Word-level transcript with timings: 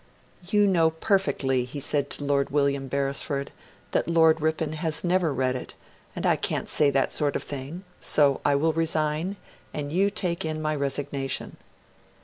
'You 0.47 0.65
know 0.65 0.89
perfectly,' 0.89 1.63
he 1.63 1.79
said 1.79 2.09
to 2.09 2.23
Lord 2.23 2.49
William 2.49 2.87
Beresford, 2.87 3.51
'that 3.91 4.07
Lord 4.07 4.41
Ripon 4.41 4.73
has 4.73 5.03
never 5.03 5.31
read 5.31 5.55
it, 5.55 5.75
and 6.15 6.25
I 6.25 6.35
can't 6.37 6.67
say 6.67 6.89
that 6.89 7.13
sort 7.13 7.35
of 7.35 7.43
thing; 7.43 7.83
so 7.99 8.41
I 8.43 8.55
will 8.55 8.73
resign, 8.73 9.35
and 9.75 9.93
you 9.93 10.09
take 10.09 10.43
in 10.43 10.59
my 10.59 10.75
resignation.' 10.75 11.57